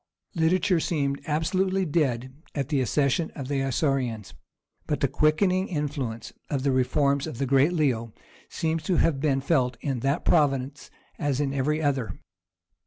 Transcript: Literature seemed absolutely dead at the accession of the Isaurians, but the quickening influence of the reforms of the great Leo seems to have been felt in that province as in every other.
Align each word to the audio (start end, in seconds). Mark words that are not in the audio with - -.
Literature 0.33 0.79
seemed 0.79 1.21
absolutely 1.27 1.85
dead 1.85 2.33
at 2.55 2.69
the 2.69 2.81
accession 2.81 3.29
of 3.35 3.47
the 3.49 3.61
Isaurians, 3.61 4.33
but 4.87 4.99
the 4.99 5.07
quickening 5.07 5.67
influence 5.67 6.33
of 6.49 6.63
the 6.63 6.71
reforms 6.71 7.27
of 7.27 7.37
the 7.37 7.45
great 7.45 7.71
Leo 7.71 8.11
seems 8.49 8.81
to 8.81 8.95
have 8.95 9.19
been 9.21 9.41
felt 9.41 9.77
in 9.79 9.99
that 9.99 10.25
province 10.25 10.89
as 11.19 11.39
in 11.39 11.53
every 11.53 11.83
other. 11.83 12.19